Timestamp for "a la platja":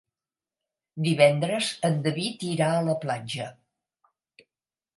2.77-3.53